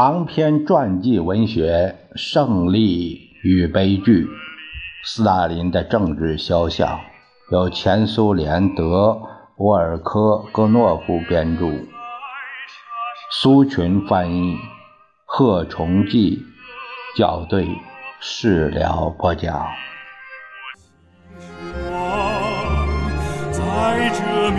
[0.00, 4.26] 长篇传记文学《胜利与悲剧》，
[5.02, 7.00] 斯大林的政治肖像，
[7.50, 9.20] 由前苏联德
[9.56, 11.72] 沃尔科戈诺夫编著，
[13.32, 14.56] 苏群翻译，
[15.24, 16.44] 贺崇济
[17.16, 17.66] 校对，
[18.20, 19.66] 事了播讲。
[23.50, 24.50] 在这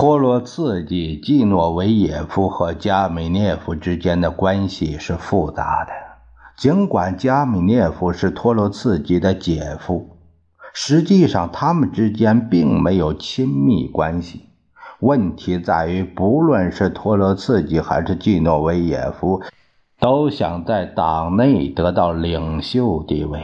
[0.00, 5.92] 托洛茨基、季诺维也夫和加米涅夫之间的关系是复杂的。
[6.56, 10.16] 尽管加米涅夫是托洛茨基的姐夫，
[10.72, 14.46] 实际上他们之间并没有亲密关系。
[15.00, 19.42] 问题在于，不论是托洛茨基还是季诺维也夫，
[19.98, 23.42] 都想在党内得到领袖地位。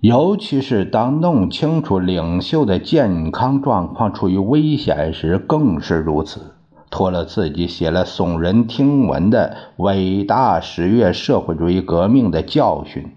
[0.00, 6.54] 尤其是当弄清楚领袖的健康状况处于危险时，更是如此。
[6.88, 13.14] 托洛茨基写了耸人听闻的伟大十月社会主义革命的教训。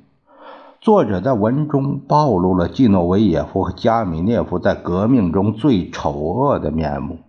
[0.82, 7.20] 作者在文中暴露了季诺维也夫和加米涅夫在革命中最丑恶的面目。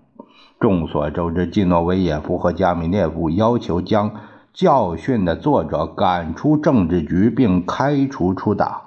[0.59, 4.11] 众所周知，季诺维也夫和加米涅夫要求将
[4.53, 8.81] 教训的作者赶出政治局，并开除出党。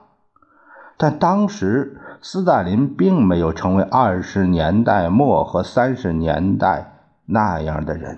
[1.00, 6.94] 但当时，斯大林并没有成为二十年代末和三十年代
[7.28, 8.18] 那样的人。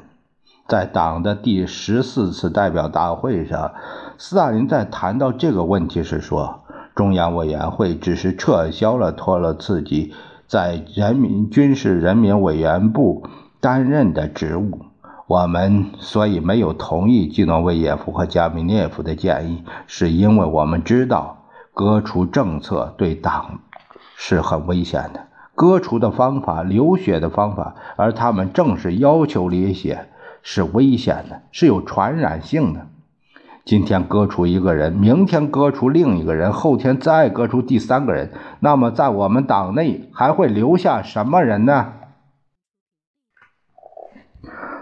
[0.66, 3.74] 在党的第十四次代表大会上，
[4.18, 6.62] 斯大林在谈到这个问题时说
[6.96, 10.14] ：“中央委员会只是撤销了托洛茨基
[10.48, 13.24] 在人民军事人民委员部
[13.60, 14.86] 担任的职务。
[15.28, 21.36] 我们所以没有同意季诺维也夫和加米涅夫的建议，是因为我们知道。”
[21.80, 23.60] 革除政策对党
[24.18, 30.10] 是很危险的，革除的方法、流血的方法，而他们正是要求流血，
[30.42, 32.88] 是危险的，是有传染性的。
[33.64, 41.94] 今天割除一个人，明天割除另一个人，后天再割除第三个人，那么在我们党内还会留下什么人呢？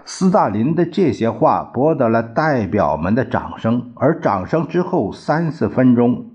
[0.04, 6.30] 斯大林的这些话博得了代表们的掌声，而掌声之后三四分钟。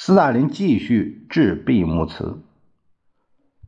[0.00, 2.38] 斯大林继续致闭幕词，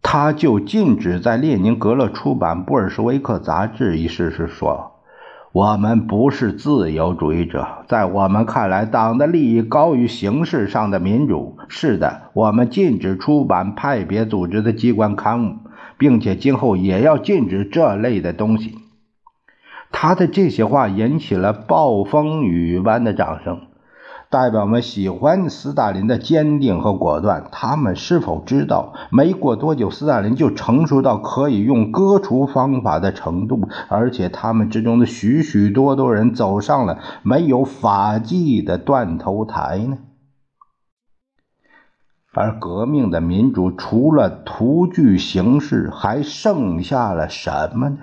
[0.01, 4.93] 他就禁止在列宁格勒出版《布尔什维克杂志》一事时说
[5.51, 11.59] ：“我们不是自由主义者，在我们看来，党的利益高于形式上的民主。
[11.69, 15.57] 是的，我们禁止出版派别组织的机关刊物，
[15.99, 18.79] 并且今后也要禁止这类的东西。”
[19.91, 23.63] 他的这些话引起了暴风雨般的掌声。
[24.31, 27.49] 代表们喜欢斯大林的坚定和果断。
[27.51, 33.69] 他们是否知道，没过多久，斯大林就成熟到可以用割除方法的程度？
[33.89, 39.99] 而且，他们之中的许许多多人走上了没有法纪的断头台呢？
[42.33, 47.99] 而革命的民主除了图具形式，还剩下了什么呢？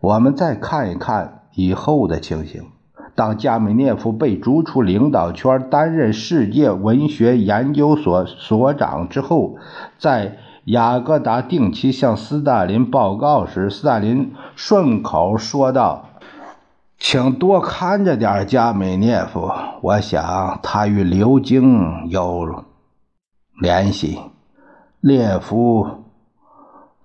[0.00, 2.75] 我们再看一看以后的情形。
[3.16, 9.56] 当加米涅夫被逐出领导圈，担任世界文学研究所所长之后，
[9.98, 16.10] 在雅各达定期向斯大林报告时，斯大林顺口说道
[16.98, 19.50] ：“请多看着点加米涅夫，
[19.80, 22.64] 我想他与刘京有
[23.60, 24.20] 联系。”
[25.00, 26.05] 列夫。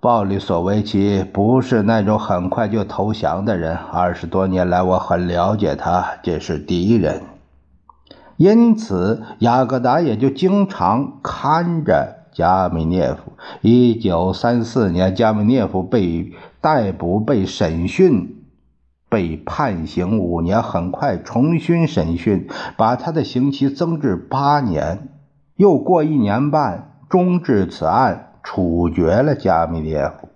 [0.02, 3.76] 鲍里索维奇不是那种很快就投降的人。
[3.76, 7.22] 二十多年来，我很了解他，这是敌人。
[8.36, 13.34] 因此，雅各达也就经常看着加米涅夫。
[13.60, 18.42] 一九三四年，加米涅夫被逮捕、被审讯、
[19.08, 25.10] 被判刑五年，很快重新审讯，把他的刑期增至八年。
[25.54, 28.31] 又过一年半，终止此案。
[28.42, 30.28] 处决了加米涅夫。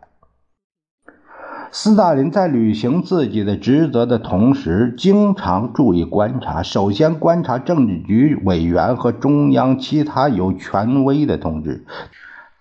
[1.72, 6.62] 斯大林在履行自己的职责的同时，经常注意观察。
[6.62, 11.84] 首先观察政治局委员和中央其他有权威的同志。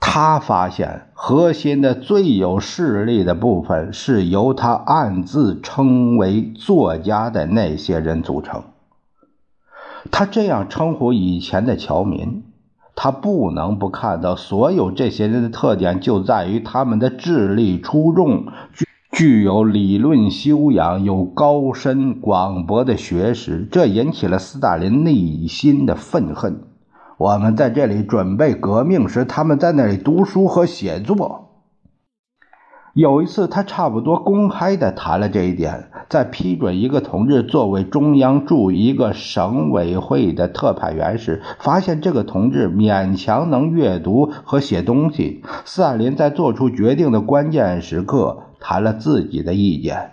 [0.01, 8.63] 他发现，核心的最有势力的部分是由他暗自称为作家的那些人组成。
[10.11, 12.43] 他这样称呼以前的侨民。
[12.95, 26.61] 他不能不看到，所有这些人的特点就在于他们的智力出众，具具有理论修养，有高深广博的学识，这引起了斯大林内心的愤恨。
[27.17, 31.44] 我们在这里准备革命时，他们在那里读书和写作。
[32.95, 45.43] 有一次，他差不多公开的谈了这一点，在批准一个同志作为中央驻一个省委会的特派员时，发现这个同志勉强能阅读和写东西。
[45.65, 50.11] 斯大林在做出决定的关键时刻谈了自己的意见。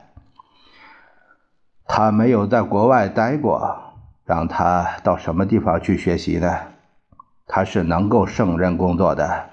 [1.87, 3.77] 他没有在国外待过，
[4.25, 6.53] 让他到什么地方去学习呢？
[7.47, 9.52] 他是能够胜任工作的。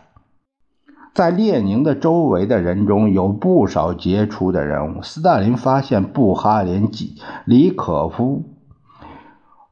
[1.20, 5.02] 在列宁的周围的人中有不少杰出的人物。
[5.02, 6.90] 斯大林发现布哈林、
[7.44, 8.46] 李可夫、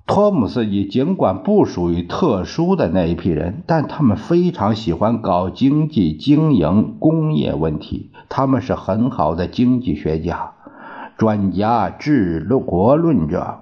[0.05, 8.11] 托姆斯基尽管不属于特殊的那一批人，但他们非常喜欢搞经济、经营、工业问题。
[8.27, 10.51] 他们是很好的经济学家、
[11.17, 13.59] 专家、治国论者。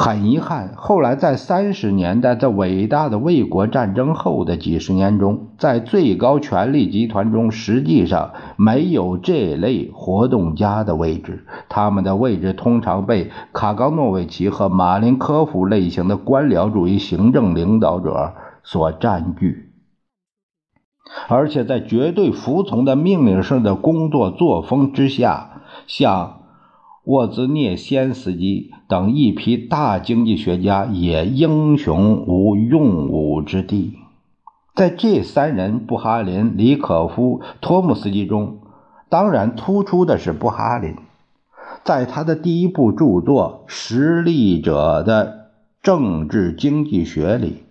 [0.00, 11.44] 很遗憾，后来在三十年代，在伟大的卫国战争后的几十年中，在最高权力集团中，实际上没有这类活动家的位置。
[11.68, 19.72] 他们的位置通常被卡冈诺维奇和马林科夫类型的官僚主义行政领导者所占据，
[21.28, 26.36] 而且在绝对服从的命令式的工作作风之下，像。
[27.08, 33.94] 沃兹涅先斯基等一批大经济学家也英雄无用武之地。
[34.74, 38.58] 在这三人——布哈林、李可夫、托姆斯基中，
[39.08, 40.96] 当然突出的是布哈林。
[41.82, 45.46] 在他的第一部著作《实力者的
[45.82, 47.62] 政治经济学》里，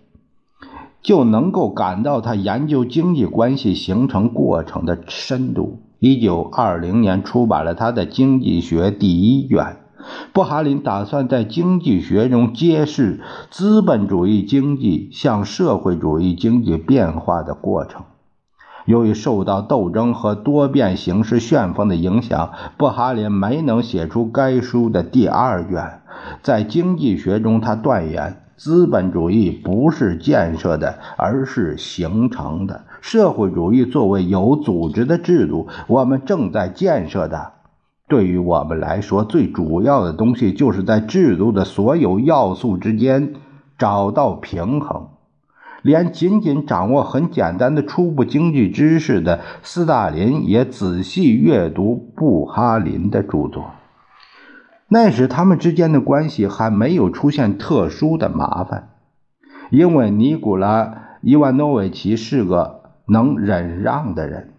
[1.00, 5.78] 就能够感到他研究经济关系形成过程的深度。
[6.00, 9.78] 一九二零年出版了他的《经济学》第一卷。
[10.32, 18.02] 布哈林打算在经济学中揭示资本主义经济向社会主义经济变化的过程。
[18.86, 26.00] 由于受到斗争和多变形式旋风的影响，布哈林没能写出该书的第二卷。
[26.42, 28.47] 在经济学中，他断言。
[28.58, 32.84] 资本主义不是建设的，而是形成的。
[33.00, 37.52] 社会主义作为有组织的制度，我们正在建设的。
[38.08, 43.34] 对于我们来说，最主要的东西就是在制度的所有要素之间
[43.78, 45.06] 找到平衡。
[45.82, 53.70] 连仅仅掌握很简单的初步经济知识的斯大林也仔细阅读布哈林的著作。
[54.90, 58.88] 那时，他们之间的关系还没有出现特殊的麻烦，
[59.70, 60.84] 因为尼古拉·
[61.20, 64.54] 伊万诺维奇是个能忍让的人，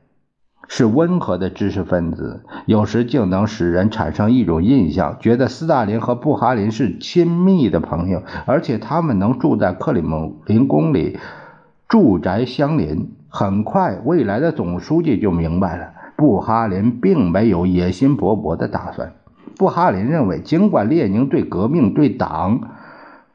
[0.67, 11.17] 是温和的知识分子，有时竟能使人产生一种印象，觉得斯大林和布哈林是亲密的朋友，而且他们能住在克里姆林宫里，
[11.87, 13.15] 住宅相邻。
[13.31, 19.13] 很快，未来的总书记就明白了，布哈林并没有野心勃勃的打算。
[19.59, 22.69] 布哈林认为，尽管列宁对革命、对党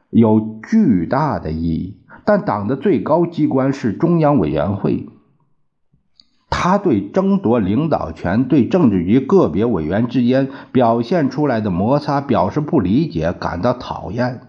[0.08, 5.06] 有巨大的意义，但党的最高机关是中央委员会。
[6.48, 14.40] 他对争夺领导权、对政治局个别委员之间表现出来的摩擦表示不理解，感到讨厌。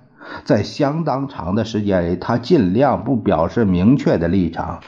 [0.45, 4.79] 在相当长的时间里，他尽量不表示明确的立场。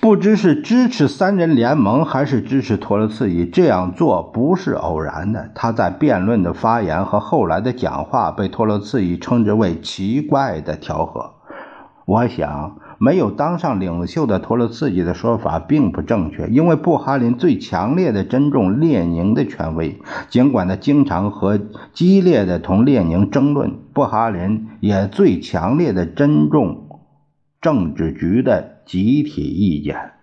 [0.00, 5.50] 不知是支持三人联盟还是支持托洛茨基，这样做不是偶然的。
[5.54, 11.32] 他在辩论的发言和后来的讲话被托洛茨基称之为奇怪的调和。
[12.06, 21.58] 我想，没有当上领袖的托洛茨基的说法并不正确，因为布哈林最强烈的尊重列宁的权威，尽管他经常和
[21.92, 23.78] 激烈的同列宁争论。
[23.92, 26.88] 布哈林也最强烈的尊重
[27.60, 28.79] 政治局的。
[28.90, 30.14] 集体意见，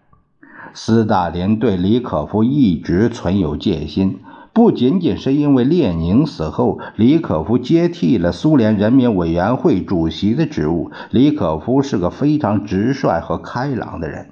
[0.73, 4.19] 斯大林对李可夫一直存有戒心，
[4.51, 10.91] 不仅仅是因为列宁死后，李可夫接替了苏联人民委员会主席的职务。
[11.11, 14.31] 李可夫是个非常直率和开朗的人，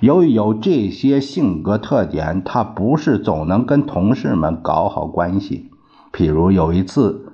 [0.00, 5.70] 由于有这些性格特点，他不是总能跟同事们搞好关系。
[6.12, 7.32] 譬如有一次，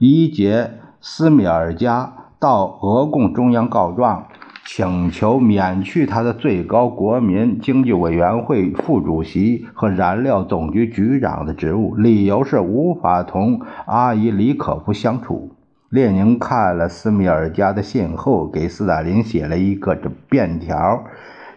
[0.00, 4.26] 伊杰斯米尔加到俄共中央告状。
[4.68, 15.52] 请求免去他的最高国民经济委员会副主席和燃料总局局长的职务，理由是无法同阿伊里可夫相处。
[15.88, 21.04] 列宁看了斯米尔加的信后，给斯大林写了一个这便条，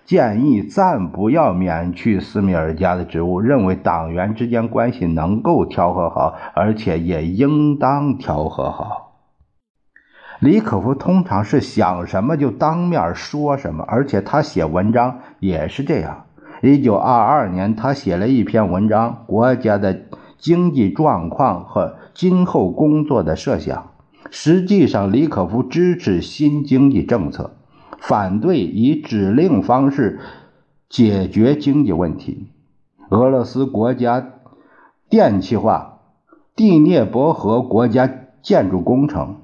[0.05, 9.08] 建议暂不要免去斯米尔加的职务，认为党员之间关系能够调和好，而且也应当调和好。
[10.39, 16.25] 李可夫通常是想什么就当面说什么，而且他写文章也是这样。
[16.61, 20.01] 一九二二年，他写了一篇文章《国家的
[20.37, 23.77] 经济状况和今后工作的设想》。
[24.31, 27.51] 实际上，李可夫支持新经济政策，
[27.99, 30.19] 反对以指令方式
[30.87, 32.47] 解决经济问题。
[33.09, 34.25] 俄罗斯国家
[35.09, 35.99] 电气化、
[36.55, 38.09] 第聂伯河国家
[38.41, 39.35] 建筑工程。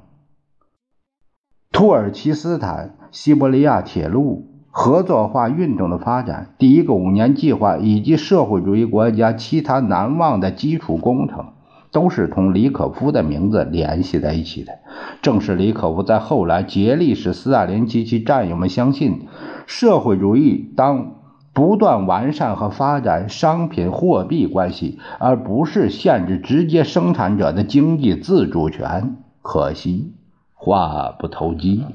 [1.72, 11.54] 土耳其斯坦西伯利亚铁路合作化运动的发展，第一个五年计划以及社会主义国家其他难忘的基础工程，
[11.92, 14.74] 都是同李可夫的名字联系在一起的。
[15.22, 19.28] 正是李可夫在后来竭力使斯大林及其战友们相信，
[19.66, 21.16] 社会主义当
[21.54, 29.18] 不断完善和发展商品货币关系，而不是限制直接生产者的经济自主权。
[29.42, 30.14] 可惜。
[30.56, 31.86] 话不投机。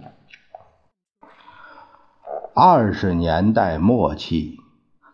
[2.54, 4.58] 二十年代末期，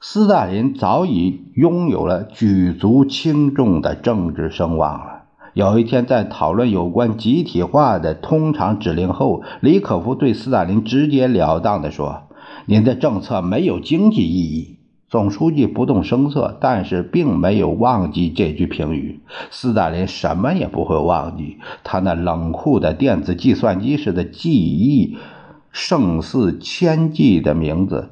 [0.01, 5.23] 斯大林早已拥有了举足轻重的政治声望了。
[5.55, 12.25] 有一天，在讨论有关集体化的通常指令后，李可夫对斯大林直截了当地说
[12.67, 14.76] ：“您的政策没有经济意义。”
[15.09, 19.21] 总书记不动声色，但是并没有忘记这句评语。
[19.51, 25.17] 斯大林什么也不会忘记，他那冷酷的电子计算机似的记忆，
[25.71, 28.11] 胜似千计的名字，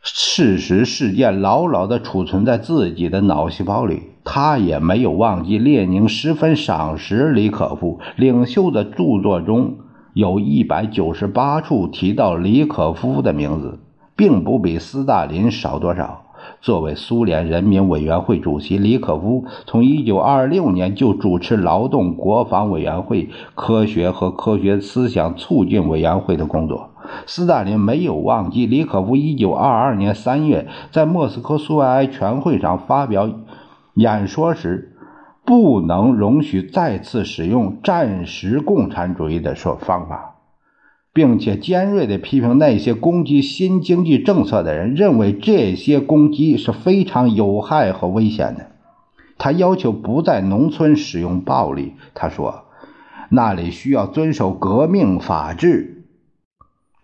[0.00, 4.04] 事实事件牢牢地储存在自己的脑细胞里。
[4.24, 9.78] 他也没有忘记列宁十分赏识李可夫，领袖的著作中
[10.14, 13.78] 有一百九十八处提到李可夫的名字。
[14.18, 16.24] 并不比斯大林少多少。
[16.60, 26.90] 作为苏联人民委员会主席，李可夫从1926年就主持劳动国防委员会、科学和科学思想促进委员会的工作。
[27.26, 33.30] 斯大林没有忘记李可夫1922年3月在莫斯科苏维埃全会上发表
[33.94, 34.96] 演说时，
[35.44, 40.27] 不能容许再次使用战时共产主义的说方法。
[41.12, 48.66] 并且尖锐地批评那些攻击新经济政策的人，认为这些攻击是非常有害和危险的。
[49.36, 51.94] 他要求不在农村使用暴力。
[52.14, 52.64] 他说
[53.30, 56.04] ：“那里需要遵守革命法治。”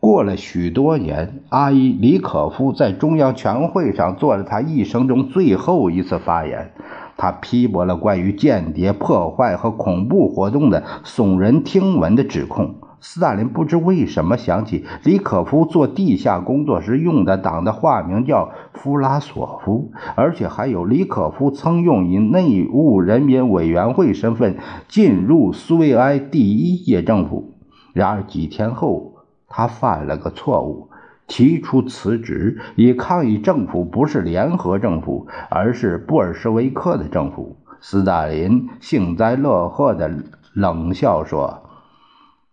[0.01, 6.73] 过了许多年，阿伊里可夫在中央全会上做了他一生中最后一次发言。
[7.17, 12.75] 他批驳了关于间谍破坏和恐怖活动的耸人听闻的指控。
[13.07, 24.57] 斯大林不知为什么想起李可夫做地下工作时用的党的化名叫弗拉索夫，而且还有李可夫曾用以内务人民委员会身份
[24.89, 27.53] 进入苏维埃第一届政府。
[27.93, 29.17] 然而几天后，
[29.49, 30.89] 他犯了个错误，
[31.27, 37.59] 提出辞职，以抗议政府不是联合政府，而是布尔什维克的政府。
[37.83, 40.11] 斯大林幸灾乐祸地
[40.55, 41.64] 冷笑说。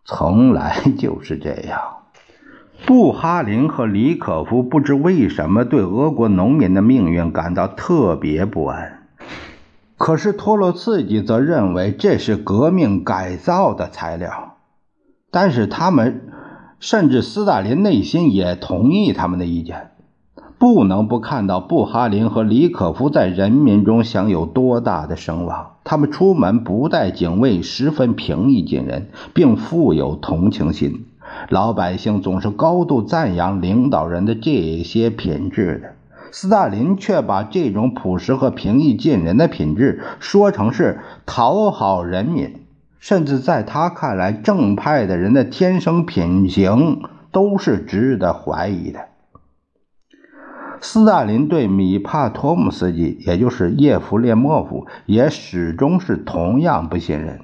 [0.04, 1.80] 从来 就是这样。
[2.86, 9.04] 布哈林和李可夫不知为什么对俄国农民的命运感到特别不安，
[9.98, 14.58] 可是托洛茨基则认为这是革命改造的材料。
[15.30, 16.30] 但是他们，
[16.80, 19.91] 甚至斯大林内心也同意他们的意见。
[20.62, 25.72] 不能不看到布哈林和李可夫在人民中享有多大的声望。
[25.84, 31.08] 他们出门不带警卫，十分平易近人，并富有同情心。
[31.50, 35.94] 老百姓总是高度赞扬领导人的这些品质的。
[36.32, 42.62] 斯大林却把这种朴实和平易近人的品质说成是讨好人民，
[43.00, 47.02] 甚至在他看来，正派的人的天生品行
[47.32, 49.00] 都是值得怀疑的。
[50.84, 57.42] 斯大林对米帕托姆斯基，也就是叶夫列莫夫，也始终是同样不信任。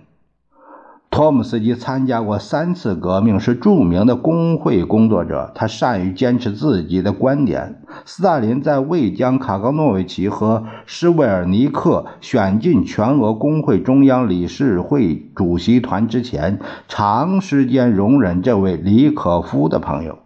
[1.11, 7.81] 托姆斯基参加过三次革命，是著名的工会工作者，他善于坚持自己的观点。
[8.05, 20.17] 斯大林在未将卡冈诺维奇和施韦尔尼克选进全俄工会中央理事会主席团之前，长时间容忍这位李可夫的朋友。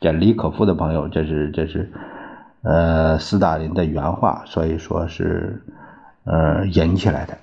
[0.00, 1.92] 这李可夫的朋友，这是这是。
[2.62, 5.62] 呃，斯大林的原话，所以说是，
[6.24, 7.38] 呃，引起来的。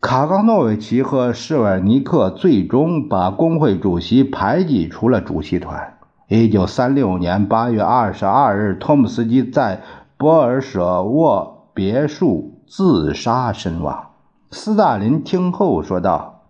[0.00, 5.98] 卡冈诺维奇和施瓦尼克最终把工会主席排挤出了主席团。
[6.28, 9.82] 一九三六年八月二十二日，托姆斯基在
[10.16, 14.10] 博尔舍沃别墅自杀身亡。
[14.50, 16.42] 斯大林听后说道：“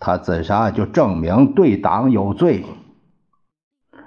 [0.00, 2.64] 他自杀就证明对党有罪。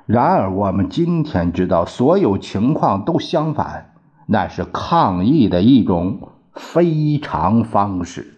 [0.06, 3.94] 然而，我们今天知道，所有情况都相反，
[4.26, 8.33] 那是抗议的一种非常方式。”